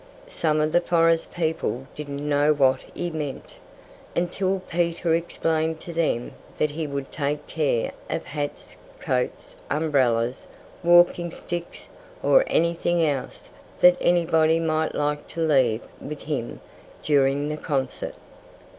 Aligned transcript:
Some 0.25 0.59
of 0.61 0.71
the 0.71 0.81
forest 0.81 1.31
people 1.31 1.85
didn't 1.95 2.27
know 2.27 2.53
what 2.53 2.79
he 2.95 3.11
meant, 3.11 3.57
until 4.15 4.61
Peter 4.67 5.13
explained 5.13 5.79
to 5.81 5.93
them 5.93 6.31
that 6.57 6.71
he 6.71 6.87
would 6.87 7.11
take 7.11 7.45
care 7.45 7.91
of 8.09 8.25
hats, 8.25 8.77
coats, 8.99 9.57
umbrellas, 9.69 10.47
walking 10.83 11.29
sticks, 11.29 11.87
or 12.23 12.43
anything 12.47 13.05
else 13.05 13.51
that 13.81 13.95
anybody 14.01 14.59
might 14.59 14.95
like 14.95 15.27
to 15.27 15.41
leave 15.41 15.81
with 16.01 16.23
him 16.23 16.61
during 17.03 17.49
the 17.49 17.57
concert. 17.57 18.15